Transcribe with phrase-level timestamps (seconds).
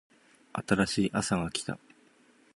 [0.67, 1.77] 新しいあさが来た